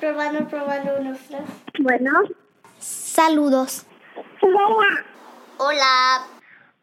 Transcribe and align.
Probando, 0.00 0.46
probando 0.48 1.00
unos 1.00 1.18
dos. 1.28 1.40
Bueno. 1.80 2.12
Saludos. 2.78 3.84
Hola. 4.40 5.04
Hola. 5.58 6.26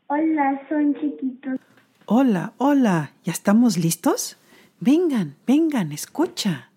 Hola, 0.07 0.61
son 0.67 0.93
chiquitos. 0.95 1.59
Hola, 2.05 2.53
hola. 2.57 3.11
¿Ya 3.23 3.31
estamos 3.31 3.77
listos? 3.77 4.37
Vengan, 4.79 5.35
vengan, 5.47 5.91
escucha. 5.91 6.69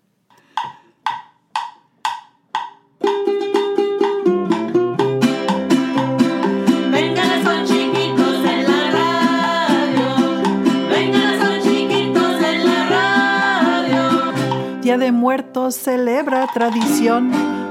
Día 14.89 14.97
de 14.97 15.11
Muertos 15.11 15.75
celebra 15.75 16.47
tradición 16.51 17.29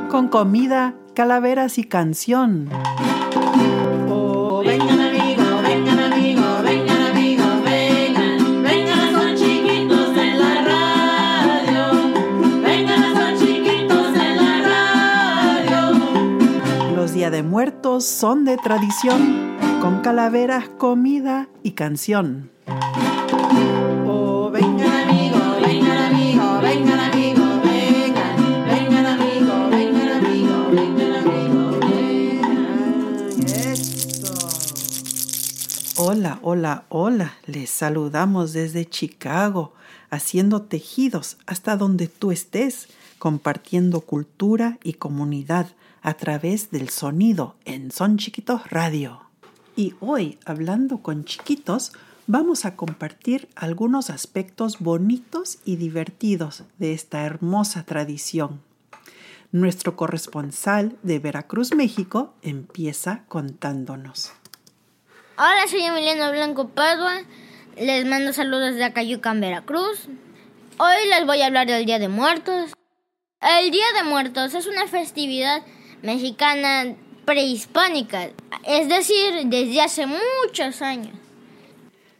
con 0.08 0.28
comida, 0.28 0.94
calaveras 1.14 1.76
y 1.76 1.82
canción. 1.82 2.68
Oh, 4.08 4.62
vengan 4.64 5.00
amigos, 5.00 5.62
vengan 5.64 5.98
amigos, 5.98 6.62
vengan 6.62 7.02
amigos, 7.10 7.64
vengan. 7.64 8.62
Vengan, 8.62 9.12
son 9.12 9.34
chiquitos 9.34 10.16
en 10.16 10.38
la 10.38 10.62
radio. 10.62 11.90
Vengan, 12.62 13.16
son 13.16 13.36
chiquitos 13.44 14.14
en 14.14 14.36
la 14.36 14.62
radio. 15.64 15.98
Los 16.94 17.14
Día 17.14 17.30
de 17.30 17.42
Muertos 17.42 18.04
son 18.04 18.44
de 18.44 18.58
tradición 18.58 19.56
con 19.80 20.02
calaveras, 20.02 20.68
comida 20.68 21.48
y 21.64 21.72
canción. 21.72 22.52
Hola, 36.00 36.38
hola, 36.42 36.84
hola. 36.90 37.34
Les 37.46 37.68
saludamos 37.70 38.52
desde 38.52 38.88
Chicago, 38.88 39.72
haciendo 40.10 40.62
tejidos 40.62 41.38
hasta 41.44 41.76
donde 41.76 42.06
tú 42.06 42.30
estés, 42.30 42.86
compartiendo 43.18 44.02
cultura 44.02 44.78
y 44.84 44.92
comunidad 44.92 45.66
a 46.00 46.14
través 46.14 46.70
del 46.70 46.88
sonido 46.88 47.56
en 47.64 47.90
Son 47.90 48.16
Chiquitos 48.16 48.70
Radio. 48.70 49.22
Y 49.74 49.96
hoy, 49.98 50.38
hablando 50.44 50.98
con 50.98 51.24
chiquitos, 51.24 51.90
vamos 52.28 52.64
a 52.64 52.76
compartir 52.76 53.48
algunos 53.56 54.08
aspectos 54.08 54.78
bonitos 54.78 55.58
y 55.64 55.74
divertidos 55.74 56.62
de 56.78 56.92
esta 56.92 57.24
hermosa 57.24 57.82
tradición. 57.82 58.60
Nuestro 59.50 59.96
corresponsal 59.96 60.96
de 61.02 61.18
Veracruz, 61.18 61.74
México, 61.74 62.34
empieza 62.42 63.24
contándonos. 63.26 64.37
Hola, 65.40 65.68
soy 65.70 65.82
Emiliano 65.82 66.32
Blanco 66.32 66.70
Padua. 66.70 67.22
Les 67.76 68.04
mando 68.04 68.32
saludos 68.32 68.74
de 68.74 68.82
Acayucan, 68.82 69.40
Veracruz. 69.40 70.08
Hoy 70.78 71.08
les 71.10 71.26
voy 71.26 71.42
a 71.42 71.46
hablar 71.46 71.68
del 71.68 71.86
Día 71.86 72.00
de 72.00 72.08
Muertos. 72.08 72.72
El 73.40 73.70
Día 73.70 73.84
de 73.96 74.10
Muertos 74.10 74.54
es 74.54 74.66
una 74.66 74.88
festividad 74.88 75.62
mexicana 76.02 76.96
prehispánica, 77.24 78.30
es 78.64 78.88
decir, 78.88 79.44
desde 79.44 79.80
hace 79.80 80.06
muchos 80.08 80.82
años. 80.82 81.14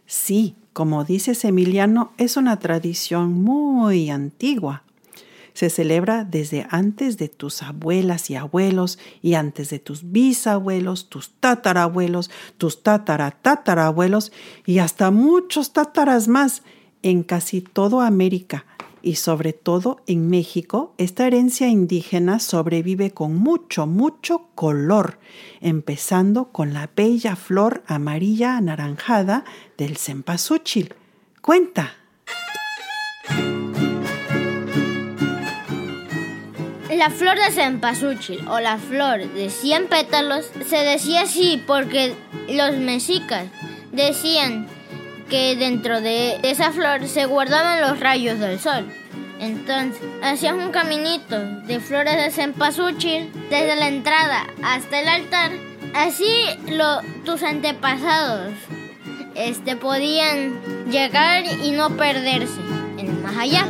Sí, 0.07 0.55
como 0.73 1.03
dices 1.03 1.45
Emiliano, 1.45 2.13
es 2.19 2.37
una 2.37 2.61
tradición 2.61 3.33
muy 3.33 4.11
antigua. 4.11 4.85
Se 5.59 5.71
celebra 5.71 6.23
desde 6.23 6.69
antes 6.71 7.19
de 7.19 7.29
tus 7.29 7.65
abuelas 7.65 8.31
y 8.31 8.37
abuelos 8.37 9.01
y 9.23 9.35
antes 9.35 9.71
de 9.71 9.81
tus 9.81 10.13
bisabuelos, 10.13 11.09
tus 11.09 11.33
tatarabuelos, 11.41 12.31
tus 12.59 12.85
tataratatarabuelos 12.85 14.31
y 14.67 14.79
hasta 14.79 15.11
muchos 15.11 15.73
tátaras 15.73 16.29
más 16.29 16.63
en 17.03 17.25
casi 17.25 17.61
toda 17.61 18.07
América 18.07 18.67
y 19.03 19.17
sobre 19.17 19.53
todo 19.53 20.01
en 20.07 20.31
México, 20.31 20.95
esta 20.97 21.27
herencia 21.27 21.67
indígena 21.67 22.39
sobrevive 22.39 23.11
con 23.11 23.35
mucho, 23.35 23.89
mucho 23.89 24.51
color, 24.55 25.19
empezando 25.61 26.53
con 26.53 26.73
la 26.73 26.89
bella 26.95 27.35
flor 27.35 27.83
amarilla 27.89 28.57
anaranjada 28.57 29.43
del 29.77 29.97
cempasúchil. 29.97 30.95
Cuenta. 31.43 31.95
La 36.99 37.11
flor 37.11 37.39
de 37.39 37.53
cempasúchil 37.53 38.49
o 38.49 38.59
la 38.59 38.77
flor 38.77 39.21
de 39.33 39.51
100 39.51 39.87
pétalos 39.87 40.47
se 40.69 40.79
decía 40.79 41.23
así 41.23 41.63
porque 41.65 42.13
los 42.49 42.77
mexicas 42.77 43.45
decían 43.93 44.67
que 45.31 45.55
dentro 45.55 46.01
de 46.01 46.41
esa 46.43 46.73
flor 46.73 47.07
se 47.07 47.27
guardaban 47.27 47.81
los 47.83 48.01
rayos 48.01 48.41
del 48.41 48.59
sol. 48.59 48.93
Entonces, 49.39 50.03
hacías 50.25 50.55
un 50.55 50.73
caminito 50.73 51.39
de 51.39 51.79
flores 51.79 52.17
de 52.17 52.33
cempasúchil 52.33 53.31
desde 53.49 53.77
la 53.77 53.87
entrada 53.87 54.49
hasta 54.65 54.99
el 54.99 55.07
altar. 55.07 55.53
Así 55.95 56.47
lo, 56.67 57.01
tus 57.25 57.45
antepasados 57.45 58.53
este, 59.37 59.77
podían 59.77 60.61
llegar 60.91 61.45
y 61.63 61.71
no 61.71 61.91
perderse 61.91 62.61
en 62.99 63.07
el 63.07 63.23
más 63.23 63.37
allá. 63.37 63.69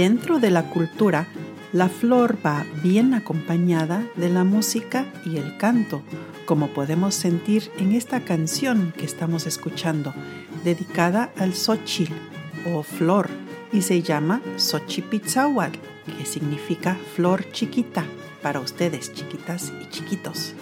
Dentro 0.00 0.40
de 0.40 0.50
la 0.50 0.62
cultura, 0.62 1.26
la 1.74 1.90
flor 1.90 2.38
va 2.44 2.64
bien 2.82 3.12
acompañada 3.12 4.02
de 4.16 4.30
la 4.30 4.44
música 4.44 5.04
y 5.26 5.36
el 5.36 5.58
canto, 5.58 6.00
como 6.46 6.68
podemos 6.68 7.14
sentir 7.14 7.70
en 7.76 7.92
esta 7.92 8.20
canción 8.20 8.94
que 8.96 9.04
estamos 9.04 9.46
escuchando, 9.46 10.14
dedicada 10.64 11.30
al 11.36 11.52
Xochitl 11.52 12.14
o 12.72 12.82
flor, 12.82 13.28
y 13.74 13.82
se 13.82 14.00
llama 14.00 14.40
Xochipitzahuatl, 14.56 15.78
que 16.16 16.24
significa 16.24 16.96
flor 17.14 17.44
chiquita 17.52 18.06
para 18.40 18.60
ustedes, 18.60 19.12
chiquitas 19.12 19.70
y 19.82 19.90
chiquitos. 19.90 20.54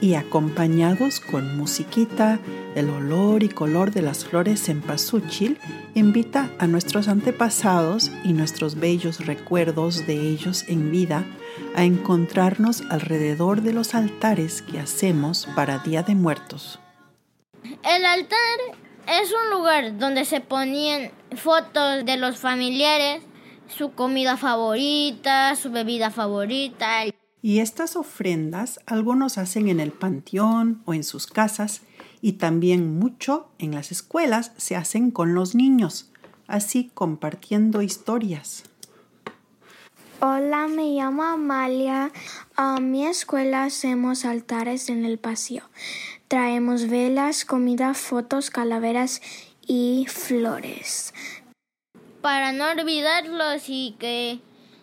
Y 0.00 0.14
acompañados 0.14 1.20
con 1.20 1.56
musiquita, 1.56 2.38
el 2.74 2.90
olor 2.90 3.42
y 3.42 3.48
color 3.48 3.90
de 3.90 4.02
las 4.02 4.24
flores 4.24 4.62
cempasúchil 4.62 5.58
invita 5.94 6.50
a 6.58 6.66
nuestros 6.66 7.08
antepasados 7.08 8.10
y 8.22 8.32
nuestros 8.32 8.74
bellos 8.74 9.24
recuerdos 9.24 10.06
de 10.06 10.28
ellos 10.28 10.64
en 10.68 10.90
vida 10.90 11.24
a 11.74 11.84
encontrarnos 11.84 12.82
alrededor 12.90 13.62
de 13.62 13.72
los 13.72 13.94
altares 13.94 14.62
que 14.62 14.78
hacemos 14.78 15.48
para 15.54 15.78
Día 15.78 16.02
de 16.02 16.14
Muertos. 16.14 16.78
El 17.82 18.04
altar 18.04 18.58
es 19.06 19.32
un 19.32 19.50
lugar 19.50 19.98
donde 19.98 20.24
se 20.24 20.40
ponían 20.40 21.12
fotos 21.36 22.04
de 22.04 22.16
los 22.16 22.38
familiares, 22.38 23.22
su 23.68 23.92
comida 23.92 24.36
favorita, 24.36 25.56
su 25.56 25.70
bebida 25.70 26.10
favorita. 26.10 27.04
Y 27.44 27.60
estas 27.60 27.94
ofrendas 27.94 28.80
algunos 28.86 29.36
hacen 29.36 29.68
en 29.68 29.78
el 29.78 29.92
panteón 29.92 30.80
o 30.86 30.94
en 30.94 31.04
sus 31.04 31.26
casas 31.26 31.82
y 32.22 32.32
también 32.32 32.98
mucho 32.98 33.50
en 33.58 33.74
las 33.74 33.92
escuelas 33.92 34.52
se 34.56 34.76
hacen 34.76 35.10
con 35.10 35.34
los 35.34 35.54
niños, 35.54 36.10
así 36.46 36.90
compartiendo 36.94 37.82
historias. 37.82 38.62
Hola, 40.20 40.68
me 40.68 40.84
llamo 40.94 41.22
Amalia. 41.22 42.12
A 42.56 42.80
mi 42.80 43.06
escuela 43.06 43.64
hacemos 43.64 44.24
altares 44.24 44.88
en 44.88 45.04
el 45.04 45.18
pasillo. 45.18 45.64
Traemos 46.28 46.88
velas, 46.88 47.44
comida, 47.44 47.92
fotos, 47.92 48.48
calaveras 48.48 49.20
y 49.66 50.06
flores. 50.08 51.12
Para 52.22 52.52
no 52.52 52.70
olvidarlos 52.70 53.64
y 53.68 53.96
que 53.98 54.40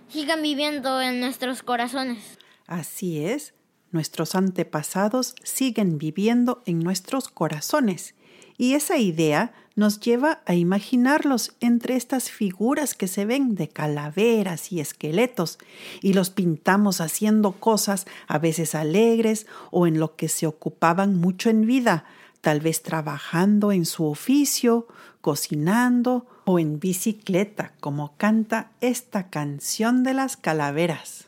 sigan 0.10 0.44
viviendo 0.44 1.02
en 1.02 1.20
nuestros 1.22 1.64
corazones. 1.64 2.38
Así 2.72 3.26
es, 3.26 3.54
nuestros 3.92 4.34
antepasados 4.34 5.36
siguen 5.44 5.98
viviendo 5.98 6.64
en 6.66 6.80
nuestros 6.80 7.28
corazones 7.28 8.16
Y 8.58 8.76
esa 8.76 8.98
idea 8.98 9.52
nos 9.76 10.00
lleva 10.00 10.42
a 10.46 10.56
imaginarlos 10.56 11.54
entre 11.60 11.98
estas 11.98 12.32
figuras 12.32 12.94
que 12.94 13.10
se 13.10 13.26
ven 13.26 13.56
de 13.56 13.68
calaveras 13.68 14.72
y 14.72 14.80
esqueletos, 14.80 15.60
y 16.02 16.14
los 16.14 16.30
pintamos 16.30 17.02
haciendo 17.02 17.52
cosas 17.52 18.06
a 18.28 18.38
veces 18.38 18.74
alegres 18.74 19.48
o 19.72 19.86
en 19.86 20.00
lo 20.00 20.16
que 20.16 20.30
se 20.30 20.48
ocupaban 20.48 21.18
mucho 21.18 21.50
en 21.50 21.66
vida, 21.66 22.06
tal 22.40 22.62
vez 22.62 22.84
trabajando 22.84 23.74
en 23.74 23.86
su 23.86 24.06
oficio, 24.06 24.88
cocinando 25.20 26.26
o 26.46 26.58
en 26.58 26.80
bicicleta, 26.80 27.74
como 27.82 28.16
canta 28.16 28.72
esta 28.80 29.30
canción 29.30 30.04
de 30.04 30.14
las 30.14 30.38
calaveras. 30.38 31.26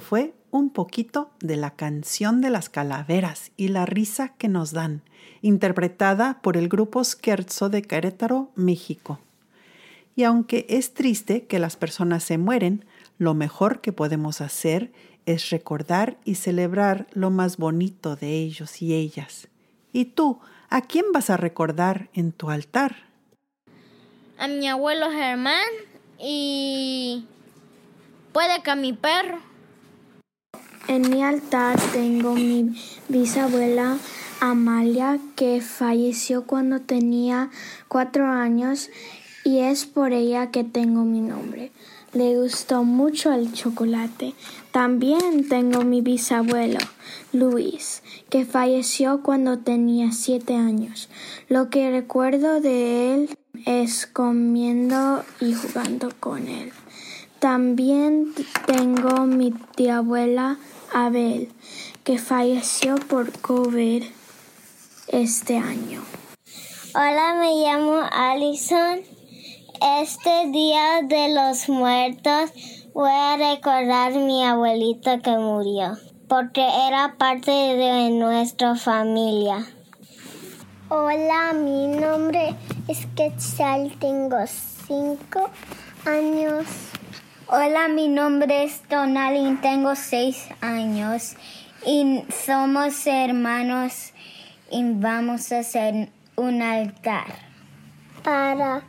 Fue 0.00 0.34
un 0.50 0.70
poquito 0.70 1.30
de 1.40 1.56
la 1.56 1.70
canción 1.70 2.40
de 2.40 2.50
las 2.50 2.68
calaveras 2.68 3.52
y 3.56 3.68
la 3.68 3.86
risa 3.86 4.34
que 4.36 4.48
nos 4.48 4.72
dan, 4.72 5.02
interpretada 5.40 6.40
por 6.42 6.56
el 6.56 6.68
grupo 6.68 7.02
Scherzo 7.02 7.68
de 7.68 7.82
Querétaro, 7.82 8.50
México. 8.54 9.18
Y 10.14 10.24
aunque 10.24 10.66
es 10.68 10.92
triste 10.92 11.46
que 11.46 11.58
las 11.58 11.76
personas 11.76 12.22
se 12.22 12.36
mueren, 12.36 12.84
lo 13.18 13.34
mejor 13.34 13.80
que 13.80 13.92
podemos 13.92 14.40
hacer 14.40 14.92
es 15.24 15.50
recordar 15.50 16.18
y 16.24 16.34
celebrar 16.34 17.06
lo 17.12 17.30
más 17.30 17.56
bonito 17.56 18.16
de 18.16 18.34
ellos 18.34 18.82
y 18.82 18.94
ellas. 18.94 19.48
¿Y 19.92 20.06
tú, 20.06 20.40
a 20.68 20.82
quién 20.82 21.06
vas 21.12 21.30
a 21.30 21.36
recordar 21.36 22.10
en 22.12 22.32
tu 22.32 22.50
altar? 22.50 22.96
A 24.38 24.48
mi 24.48 24.68
abuelo 24.68 25.10
Germán 25.10 25.68
y 26.18 27.26
puede 28.32 28.62
que 28.62 28.70
a 28.70 28.76
mi 28.76 28.92
perro. 28.92 29.51
En 30.88 31.10
mi 31.10 31.22
altar 31.22 31.78
tengo 31.92 32.34
mi 32.34 32.74
bisabuela 33.08 33.98
Amalia 34.40 35.20
que 35.36 35.60
falleció 35.60 36.44
cuando 36.44 36.80
tenía 36.80 37.50
cuatro 37.86 38.26
años 38.26 38.90
y 39.44 39.58
es 39.58 39.86
por 39.86 40.12
ella 40.12 40.50
que 40.50 40.64
tengo 40.64 41.04
mi 41.04 41.20
nombre. 41.20 41.70
Le 42.12 42.36
gustó 42.36 42.82
mucho 42.82 43.32
el 43.32 43.52
chocolate. 43.52 44.34
También 44.72 45.48
tengo 45.48 45.84
mi 45.84 46.00
bisabuelo 46.00 46.80
Luis 47.32 48.02
que 48.28 48.44
falleció 48.44 49.22
cuando 49.22 49.58
tenía 49.60 50.10
siete 50.10 50.56
años. 50.56 51.08
Lo 51.48 51.70
que 51.70 51.90
recuerdo 51.90 52.60
de 52.60 53.14
él 53.14 53.38
es 53.64 54.06
comiendo 54.06 55.24
y 55.40 55.54
jugando 55.54 56.10
con 56.18 56.48
él. 56.48 56.72
También 57.42 58.32
tengo 58.68 59.26
mi 59.26 59.50
tía 59.50 59.96
abuela 59.96 60.58
Abel, 60.94 61.50
que 62.04 62.16
falleció 62.16 62.94
por 62.94 63.36
COVID 63.40 64.04
este 65.08 65.58
año. 65.58 66.04
Hola, 66.94 67.34
me 67.40 67.64
llamo 67.64 67.98
Alison. 68.12 69.00
Este 70.00 70.52
día 70.52 71.00
de 71.02 71.34
los 71.34 71.68
muertos 71.68 72.52
voy 72.94 73.10
a 73.10 73.36
recordar 73.36 74.12
a 74.12 74.18
mi 74.18 74.44
abuelito 74.44 75.20
que 75.20 75.36
murió, 75.36 75.98
porque 76.28 76.64
era 76.86 77.16
parte 77.18 77.50
de 77.50 78.10
nuestra 78.10 78.76
familia. 78.76 79.66
Hola, 80.88 81.54
mi 81.54 81.88
nombre 81.88 82.54
es 82.86 83.04
Quetzal, 83.16 83.98
tengo 83.98 84.36
cinco 84.86 85.50
años. 86.04 86.91
Hola, 87.54 87.88
mi 87.88 88.08
nombre 88.08 88.64
es 88.64 88.80
Tonalin, 88.88 89.60
tengo 89.60 89.94
seis 89.94 90.48
años. 90.62 91.36
Y 91.86 92.24
somos 92.30 93.06
hermanos 93.06 94.14
y 94.70 94.82
vamos 94.94 95.52
a 95.52 95.58
hacer 95.58 96.08
un 96.34 96.62
altar. 96.62 97.26
Para 98.24 98.84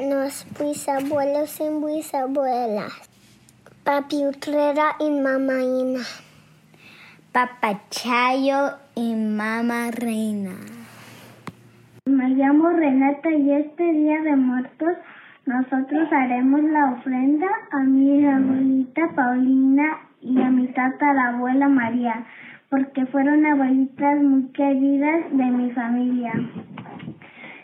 los 0.00 0.46
bisabuelos 0.58 1.60
y 1.60 1.68
bisabuelas, 1.84 2.94
papi 3.84 4.24
Utrera 4.24 4.96
y 4.98 5.10
mamá 5.10 5.60
Ina, 5.60 6.06
papá 7.30 7.82
Chayo 7.90 8.78
y 8.94 9.14
mamá 9.14 9.90
Reina. 9.90 10.56
Me 12.06 12.30
llamo 12.30 12.70
Renata 12.70 13.30
y 13.30 13.52
este 13.52 13.84
día 13.92 14.22
de 14.22 14.34
muertos 14.34 14.96
nosotros 15.48 16.12
haremos 16.12 16.62
la 16.64 16.92
ofrenda 16.92 17.46
a 17.70 17.78
mi 17.84 18.22
abuelita 18.22 19.00
Paulina 19.16 19.98
y 20.20 20.38
a 20.42 20.50
mi 20.50 20.66
tata 20.68 21.14
la 21.14 21.28
abuela 21.28 21.68
María, 21.68 22.26
porque 22.68 23.06
fueron 23.06 23.46
abuelitas 23.46 24.22
muy 24.22 24.42
queridas 24.52 25.24
de 25.30 25.44
mi 25.46 25.70
familia. 25.70 26.32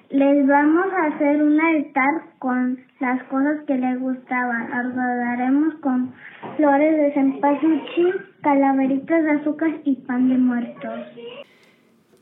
Les 0.08 0.46
vamos 0.46 0.86
a 0.94 1.14
hacer 1.14 1.42
un 1.42 1.60
altar 1.60 2.22
con 2.38 2.78
las 3.00 3.22
cosas 3.24 3.60
que 3.66 3.76
les 3.76 4.00
gustaban. 4.00 4.72
Adoraremos 4.72 5.74
con 5.82 6.14
flores 6.56 6.96
de 6.96 7.12
cempasúchil, 7.12 8.14
calaveritas 8.40 9.24
de 9.24 9.30
azúcar 9.32 9.70
y 9.84 9.96
pan 9.96 10.30
de 10.30 10.38
muertos. 10.38 11.00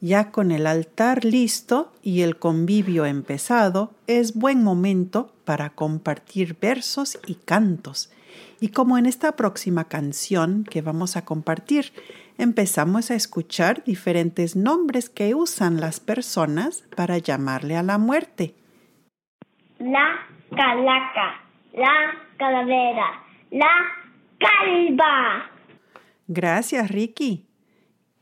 Ya 0.01 0.33
con 0.33 0.51
el 0.51 0.67
altar 0.67 1.25
listo 1.25 1.93
y 2.03 2.23
el 2.23 2.37
convivio 2.37 3.07
empezado, 3.07 3.93
es 4.09 4.35
buen 4.35 4.65
momento 4.65 5.31
para 5.53 5.69
compartir 5.69 6.57
versos 6.59 7.21
y 7.27 7.35
cantos. 7.35 8.11
Y 8.59 8.69
como 8.69 8.97
en 8.97 9.05
esta 9.05 9.37
próxima 9.37 9.85
canción 9.85 10.65
que 10.65 10.81
vamos 10.81 11.15
a 11.19 11.27
compartir, 11.27 11.93
empezamos 12.39 13.11
a 13.11 13.17
escuchar 13.17 13.85
diferentes 13.85 14.57
nombres 14.57 15.11
que 15.11 15.35
usan 15.35 15.79
las 15.79 16.01
personas 16.01 16.85
para 16.97 17.19
llamarle 17.19 17.77
a 17.77 17.83
la 17.83 17.99
muerte. 17.99 18.55
La 19.79 20.27
calaca, 20.57 21.43
la 21.75 22.15
calavera, 22.39 23.23
la 23.51 23.69
calva. 24.39 25.51
Gracias, 26.29 26.91
Ricky. 26.91 27.47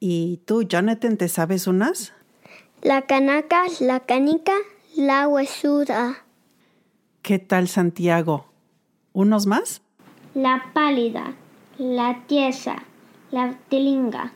¿Y 0.00 0.38
tú, 0.48 0.64
Jonathan, 0.64 1.16
te 1.16 1.28
sabes 1.28 1.68
unas? 1.68 2.12
La 2.82 3.02
canaca, 3.02 3.66
la 3.78 4.00
canica, 4.00 4.54
la 4.96 5.28
huesuda. 5.28 6.24
¿Qué 7.22 7.38
tal, 7.38 7.68
Santiago? 7.68 8.46
¿Unos 9.12 9.46
más? 9.46 9.82
La 10.34 10.70
pálida, 10.72 11.34
la 11.78 12.24
tiesa, 12.26 12.76
la 13.30 13.58
tilinga. 13.68 14.32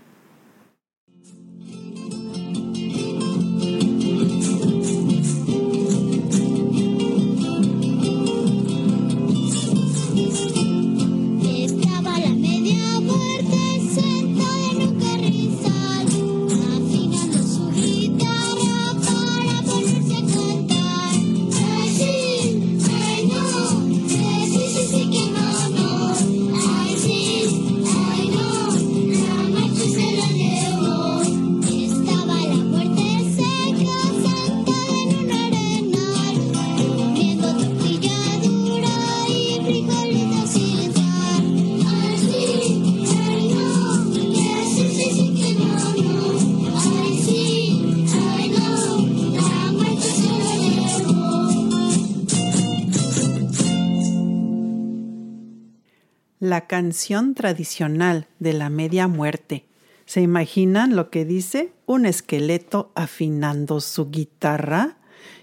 La 56.50 56.66
canción 56.66 57.34
tradicional 57.34 58.28
de 58.38 58.52
la 58.52 58.70
media 58.70 59.08
muerte. 59.08 59.66
¿Se 60.06 60.20
imaginan 60.20 60.96
lo 60.96 61.10
que 61.10 61.24
dice? 61.24 61.72
Un 61.86 62.06
esqueleto 62.06 62.92
afinando 62.94 63.80
su 63.80 64.10
guitarra 64.10 64.98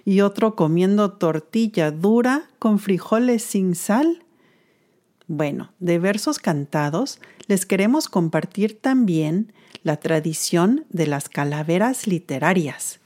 y 0.05 0.21
otro 0.21 0.55
comiendo 0.55 1.13
tortilla 1.13 1.91
dura 1.91 2.49
con 2.59 2.79
frijoles 2.79 3.43
sin 3.43 3.75
sal. 3.75 4.23
Bueno, 5.27 5.71
de 5.79 5.97
versos 5.97 6.39
cantados 6.39 7.19
les 7.47 7.65
queremos 7.65 8.07
compartir 8.07 8.79
también 8.79 9.53
la 9.83 9.97
tradición 9.97 10.85
de 10.89 11.07
las 11.07 11.29
calaveras 11.29 12.05
literarias, 12.05 12.99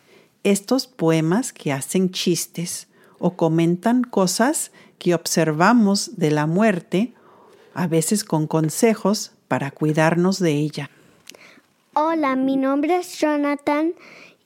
estos 0.44 0.88
poemas 0.88 1.54
que 1.54 1.72
hacen 1.72 2.12
chistes 2.12 2.88
o 3.20 3.36
comentan 3.38 4.04
cosas 4.04 4.72
que 4.98 5.16
observamos 5.16 6.18
de 6.18 6.32
la 6.32 6.48
muerte, 6.48 7.14
a 7.76 7.88
veces 7.88 8.24
con 8.24 8.48
consejos 8.48 9.34
para 9.48 9.70
cuidarnos 9.70 10.40
de 10.40 10.54
ella. 10.54 10.90
Hola, 11.94 12.36
mi 12.36 12.58
nombre 12.58 12.98
es 12.98 13.20
Jonathan 13.20 13.94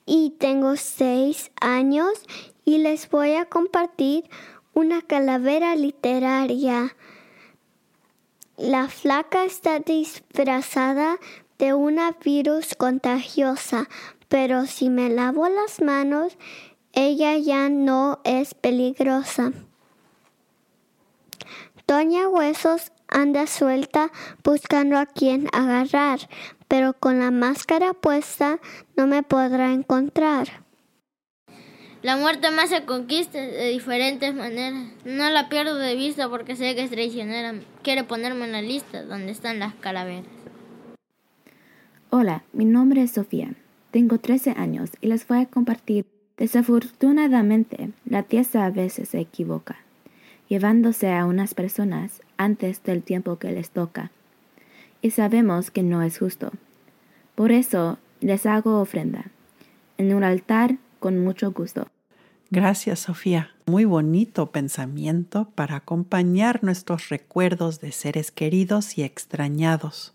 y 0.04 0.34
tengo 0.38 0.76
seis 0.76 1.50
años 1.60 2.10
y 2.64 2.78
les 2.78 3.08
voy 3.08 3.36
a 3.36 3.46
compartir 3.46 4.28
una 4.74 5.00
calavera 5.02 5.74
literaria. 5.76 6.94
La 8.56 8.88
flaca 8.88 9.44
está 9.44 9.78
disfrazada 9.78 11.18
de 11.58 11.72
una 11.72 12.16
virus 12.24 12.74
contagiosa, 12.74 13.88
pero 14.28 14.66
si 14.66 14.90
me 14.90 15.08
lavo 15.08 15.48
las 15.48 15.80
manos, 15.80 16.36
ella 16.92 17.36
ya 17.36 17.68
no 17.68 18.20
es 18.24 18.54
peligrosa. 18.54 19.52
Doña 21.86 22.28
Huesos 22.28 22.92
anda 23.10 23.46
suelta 23.46 24.10
buscando 24.42 24.98
a 24.98 25.06
quien 25.06 25.48
agarrar, 25.52 26.20
pero 26.68 26.94
con 26.94 27.18
la 27.18 27.30
máscara 27.30 27.92
puesta 27.94 28.58
no 28.96 29.06
me 29.06 29.22
podrá 29.22 29.72
encontrar. 29.72 30.64
La 32.02 32.16
muerte 32.16 32.50
me 32.50 32.62
hace 32.62 32.86
conquistas 32.86 33.50
de 33.50 33.68
diferentes 33.68 34.34
maneras. 34.34 34.88
No 35.04 35.28
la 35.28 35.50
pierdo 35.50 35.76
de 35.76 35.96
vista 35.96 36.30
porque 36.30 36.56
sé 36.56 36.74
que 36.74 36.84
es 36.84 36.90
traicionera. 36.90 37.54
Quiere 37.82 38.04
ponerme 38.04 38.46
en 38.46 38.52
la 38.52 38.62
lista 38.62 39.02
donde 39.02 39.32
están 39.32 39.58
las 39.58 39.74
calaveras. 39.74 40.24
Hola, 42.08 42.42
mi 42.54 42.64
nombre 42.64 43.02
es 43.02 43.10
Sofía. 43.10 43.52
Tengo 43.90 44.18
13 44.18 44.52
años 44.56 44.90
y 45.02 45.08
les 45.08 45.28
voy 45.28 45.40
a 45.40 45.46
compartir. 45.46 46.06
Desafortunadamente, 46.38 47.90
la 48.06 48.22
tierra 48.22 48.64
a 48.64 48.70
veces 48.70 49.10
se 49.10 49.20
equivoca, 49.20 49.76
llevándose 50.48 51.12
a 51.12 51.26
unas 51.26 51.52
personas 51.52 52.22
antes 52.40 52.82
del 52.82 53.02
tiempo 53.02 53.38
que 53.38 53.52
les 53.52 53.68
toca. 53.68 54.10
Y 55.02 55.10
sabemos 55.10 55.70
que 55.70 55.82
no 55.82 56.02
es 56.02 56.18
justo. 56.18 56.50
Por 57.34 57.52
eso 57.52 57.98
les 58.20 58.46
hago 58.46 58.80
ofrenda 58.80 59.26
en 59.98 60.14
un 60.14 60.24
altar 60.24 60.78
con 61.00 61.22
mucho 61.22 61.52
gusto. 61.52 61.88
Gracias, 62.50 63.00
Sofía. 63.00 63.50
Muy 63.66 63.84
bonito 63.84 64.50
pensamiento 64.52 65.50
para 65.54 65.76
acompañar 65.76 66.64
nuestros 66.64 67.10
recuerdos 67.10 67.80
de 67.80 67.92
seres 67.92 68.30
queridos 68.30 68.96
y 68.96 69.02
extrañados. 69.02 70.14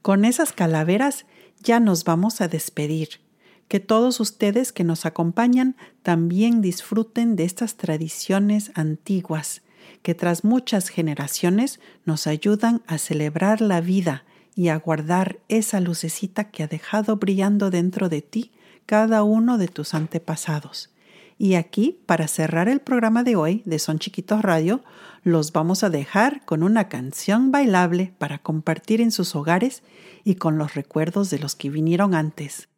Con 0.00 0.24
esas 0.24 0.54
calaveras 0.54 1.26
ya 1.62 1.78
nos 1.78 2.04
vamos 2.04 2.40
a 2.40 2.48
despedir. 2.48 3.20
Que 3.68 3.80
todos 3.80 4.18
ustedes 4.18 4.72
que 4.72 4.84
nos 4.84 5.04
acompañan 5.04 5.76
también 6.02 6.62
disfruten 6.62 7.36
de 7.36 7.44
estas 7.44 7.76
tradiciones 7.76 8.72
antiguas 8.74 9.60
que 10.02 10.14
tras 10.14 10.44
muchas 10.44 10.88
generaciones 10.88 11.80
nos 12.04 12.26
ayudan 12.26 12.82
a 12.86 12.98
celebrar 12.98 13.60
la 13.60 13.80
vida 13.80 14.24
y 14.54 14.68
a 14.68 14.76
guardar 14.76 15.38
esa 15.48 15.80
lucecita 15.80 16.50
que 16.50 16.62
ha 16.62 16.66
dejado 16.66 17.16
brillando 17.16 17.70
dentro 17.70 18.08
de 18.08 18.22
ti 18.22 18.52
cada 18.86 19.22
uno 19.22 19.58
de 19.58 19.68
tus 19.68 19.94
antepasados. 19.94 20.90
Y 21.36 21.54
aquí, 21.54 21.98
para 22.06 22.28
cerrar 22.28 22.68
el 22.68 22.80
programa 22.80 23.24
de 23.24 23.34
hoy 23.34 23.62
de 23.64 23.78
Son 23.78 23.98
Chiquitos 23.98 24.42
Radio, 24.42 24.84
los 25.24 25.52
vamos 25.52 25.82
a 25.82 25.90
dejar 25.90 26.44
con 26.44 26.62
una 26.62 26.88
canción 26.88 27.50
bailable 27.50 28.14
para 28.18 28.38
compartir 28.38 29.00
en 29.00 29.10
sus 29.10 29.34
hogares 29.34 29.82
y 30.22 30.36
con 30.36 30.58
los 30.58 30.74
recuerdos 30.74 31.30
de 31.30 31.38
los 31.38 31.56
que 31.56 31.70
vinieron 31.70 32.14
antes. 32.14 32.68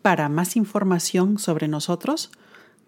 Para 0.00 0.28
más 0.28 0.56
información 0.56 1.38
sobre 1.38 1.68
nosotros, 1.68 2.32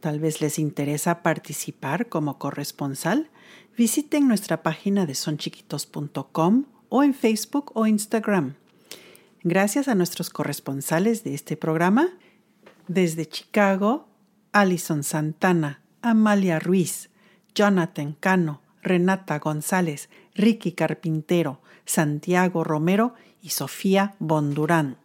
tal 0.05 0.21
vez 0.21 0.43
les 0.43 0.59
interesa 0.59 1.23
participar 1.23 2.11
como 2.11 2.39
corresponsal, 2.39 3.31
visiten 3.75 4.29
nuestra 4.29 4.63
página 4.63 5.07
de 5.07 5.15
sonchiquitos.com 5.15 6.67
o 6.91 7.03
en 7.03 7.15
Facebook 7.15 7.71
o 7.73 7.87
Instagram. 7.87 8.57
Gracias 9.45 9.89
a 9.89 9.95
nuestros 9.95 10.29
corresponsales 10.29 11.25
de 11.25 11.33
este 11.33 11.57
programa, 11.57 12.11
desde 12.87 13.27
Chicago, 13.27 14.07
Alison 14.53 15.05
Santana, 15.05 15.81
Amalia 16.03 16.59
Ruiz, 16.59 17.09
Jonathan 17.55 18.15
Cano, 18.21 18.61
Renata 18.83 19.39
González, 19.39 20.11
Ricky 20.35 20.73
Carpintero, 20.73 21.63
Santiago 21.87 22.63
Romero 22.63 23.15
y 23.41 23.49
Sofía 23.49 24.17
Bondurán. 24.19 24.99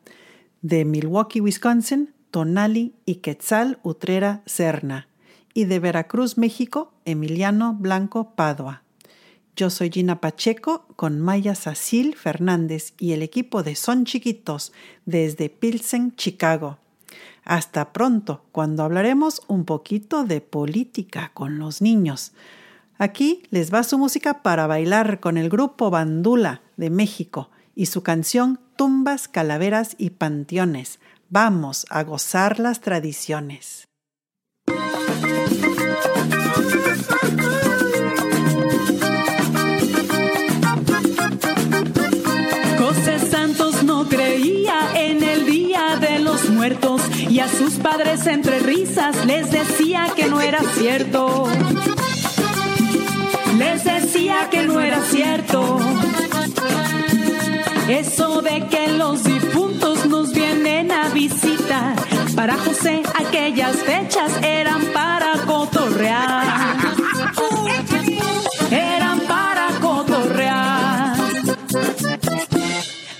De 0.61 0.83
Milwaukee, 0.83 1.39
Wisconsin, 1.39 2.13
Tonali 2.31 2.93
y 3.05 3.15
Quetzal 3.15 3.79
Utrera 3.83 4.41
Serna. 4.45 5.07
Y 5.53 5.65
de 5.65 5.79
Veracruz, 5.79 6.37
México, 6.37 6.93
Emiliano 7.05 7.73
Blanco 7.73 8.35
Padua. 8.35 8.83
Yo 9.55 9.69
soy 9.69 9.89
Gina 9.89 10.21
Pacheco 10.21 10.85
con 10.95 11.19
Maya 11.19 11.53
Sacil 11.53 12.15
Fernández 12.15 12.93
y 12.97 13.11
el 13.11 13.21
equipo 13.21 13.61
de 13.61 13.75
Son 13.75 14.05
Chiquitos 14.05 14.71
desde 15.05 15.49
Pilsen, 15.49 16.15
Chicago. 16.15 16.77
Hasta 17.43 17.91
pronto, 17.91 18.45
cuando 18.51 18.83
hablaremos 18.83 19.41
un 19.47 19.65
poquito 19.65 20.23
de 20.23 20.39
política 20.39 21.31
con 21.33 21.59
los 21.59 21.81
niños. 21.81 22.31
Aquí 22.97 23.43
les 23.49 23.73
va 23.73 23.83
su 23.83 23.97
música 23.97 24.43
para 24.43 24.67
bailar 24.67 25.19
con 25.19 25.37
el 25.37 25.49
grupo 25.49 25.89
Bandula 25.89 26.61
de 26.77 26.89
México 26.89 27.49
y 27.75 27.87
su 27.87 28.03
canción 28.03 28.59
Tumbas, 28.75 29.27
Calaveras 29.27 29.95
y 29.97 30.11
Panteones. 30.11 30.99
Vamos 31.31 31.85
a 31.91 32.01
gozar 32.01 32.59
las 32.59 32.81
tradiciones. 32.81 33.87
José 42.79 43.19
Santos 43.29 43.83
no 43.83 44.09
creía 44.09 44.79
en 44.95 45.21
el 45.21 45.45
día 45.45 45.97
de 45.97 46.17
los 46.17 46.49
muertos 46.49 46.99
y 47.29 47.39
a 47.41 47.47
sus 47.47 47.75
padres 47.75 48.25
entre 48.25 48.57
risas 48.61 49.23
les 49.27 49.51
decía 49.51 50.07
que 50.15 50.25
no 50.25 50.41
era 50.41 50.63
cierto. 50.79 51.47
Les 53.59 53.83
decía 53.83 54.47
que 54.49 54.63
no 54.65 54.81
era 54.81 54.99
cierto. 55.03 55.77
Eso 57.87 58.41
de 58.41 58.67
que 58.67 58.87
los 58.87 59.23
José 62.65 63.01
aquellas 63.15 63.75
fechas 63.77 64.31
eran 64.43 64.81
para 64.93 65.33
cotorrear. 65.45 66.77
Eran 68.71 69.19
para 69.21 69.67
cotorrear. 69.79 71.15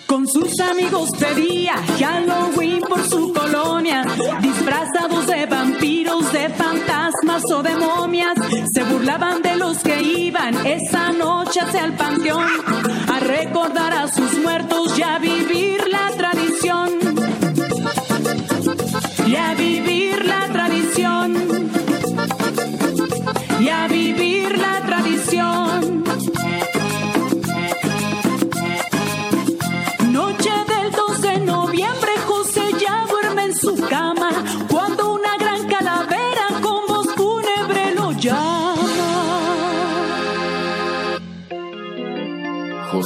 Con 0.08 0.28
sus 0.28 0.60
amigos 0.60 1.10
pedía 1.18 1.76
Halloween 2.00 2.82
por 2.82 3.02
su 3.08 3.34
colonia, 3.34 4.06
disfrazados 4.42 5.28
de 5.28 5.46
vampiros, 5.46 6.32
de 6.34 6.50
fantasmas 6.50 7.44
o 7.52 7.64
de 7.64 7.76
momias. 7.76 8.34
Se 8.74 8.84
burlaban 8.84 9.42
de 9.42 9.56
los 9.56 9.78
que 9.80 10.02
iban 10.02 10.66
esa 10.66 11.12
noche 11.12 11.62
hacia 11.62 11.86
el 11.86 11.94
panteón 11.94 12.48
a 13.08 13.20
recordar 13.20 13.94
a 13.94 14.08
sus 14.08 14.34
muertos 14.40 14.98
y 14.98 15.04
a 15.04 15.18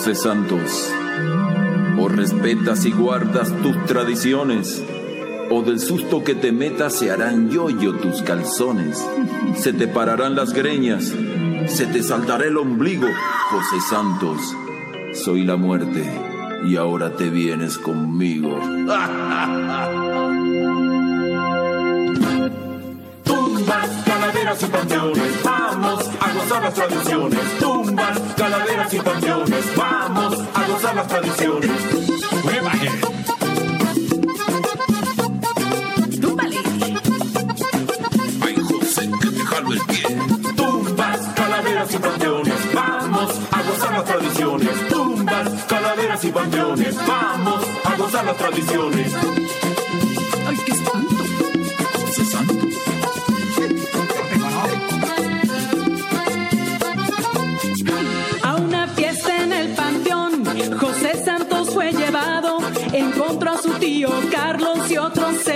José 0.04 0.16
Santos, 0.16 0.94
o 1.98 2.10
respetas 2.10 2.84
y 2.84 2.92
guardas 2.92 3.54
tus 3.62 3.86
tradiciones, 3.86 4.84
o 5.50 5.62
del 5.62 5.80
susto 5.80 6.26
que 6.26 6.36
te 6.36 6.52
metas 6.52 6.96
se 6.96 7.10
harán 7.10 7.50
yoyo 7.50 7.94
tus 7.94 8.22
calzones, 8.22 9.02
se 9.56 9.72
te 9.72 9.88
pararán 9.88 10.36
las 10.36 10.52
greñas, 10.52 11.14
se 11.68 11.86
te 11.86 12.04
saltará 12.04 12.44
el 12.44 12.58
ombligo, 12.58 13.08
José 13.50 13.80
Santos. 13.90 14.42
Soy 15.14 15.46
la 15.46 15.56
muerte 15.56 16.04
y 16.68 16.76
ahora 16.76 17.16
te 17.16 17.30
vienes 17.30 17.78
conmigo. 17.78 18.60
Tumbas, 23.24 23.90
calaveras 24.06 24.64
y 24.64 24.66
panteones, 24.66 25.44
vamos 25.46 26.10
a 26.20 26.34
gozar 26.34 26.62
las 26.62 26.74
tradiciones. 26.74 27.40
Tumbas, 27.94 28.20
calaveras 28.36 28.92
y 28.92 29.00
panteones, 29.02 29.76
vamos 29.76 30.40
a 30.56 30.68
gozar 30.68 30.96
las 30.96 31.08
tradiciones. 31.08 31.70
¡Muévale! 32.44 32.92
Ay, 38.42 38.56
José, 38.68 39.12
que 39.22 39.28
te 39.30 39.46
jalo 39.46 39.74
el 39.74 39.82
pie. 39.82 40.04
Tumbas, 40.56 41.20
calaveras 41.36 41.94
y 41.94 41.98
panteones, 42.00 42.74
vamos 42.74 43.32
a 43.52 43.62
gozar 43.62 43.92
las 43.92 44.06
tradiciones. 44.06 44.90
Tumbas, 44.90 45.50
calaveras 45.68 46.26
y 46.26 46.32
panteones, 46.32 46.96
vamos 47.08 47.64
a 47.86 47.96
gozar 47.96 48.26
las 48.26 48.38
tradiciones. 48.38 49.14
trouxe 65.14 65.53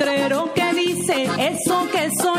letrero 0.00 0.52
que 0.54 0.72
dice 0.72 1.28
eso 1.38 1.86
que 1.92 2.10
soñaste 2.10 2.29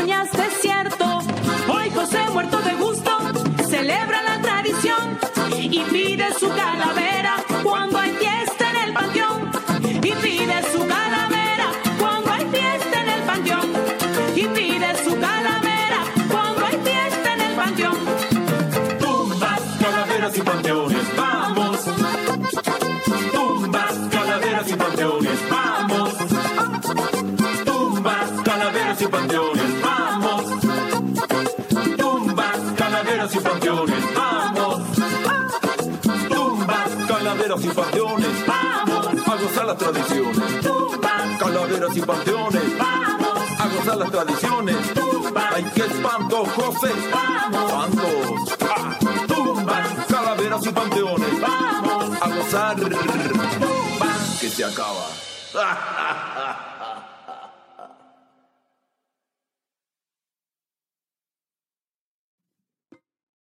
calaveras 33.22 33.34
y 33.34 33.38
panteones, 33.38 34.14
vamos. 34.14 34.82
Tumbas, 36.28 36.90
Calaveras 37.06 37.64
y 37.64 37.68
panteones, 37.68 38.46
vamos. 38.46 39.06
a 39.06 39.36
gozar 39.36 39.66
las 39.66 39.78
tradiciones. 39.78 40.60
Tumbas, 40.60 41.38
Calaveras 41.38 41.96
y 41.96 42.00
panteones, 42.00 42.78
vamos. 42.78 43.60
a 43.60 43.68
gozar 43.68 43.96
las 43.96 44.10
tradiciones. 44.10 44.76
Ay, 45.54 45.70
qué 45.74 45.82
espanto, 45.82 46.44
José. 46.46 46.90
Espantos. 46.98 48.58
Ah, 48.68 48.98
Tumbas, 49.28 50.06
Calaveras 50.08 50.66
y 50.66 50.70
panteones, 50.70 51.40
vamos. 51.40 52.22
a 52.22 52.28
gozar. 52.28 52.76
Que 54.40 54.48
se 54.50 54.64
acaba. 54.64 55.06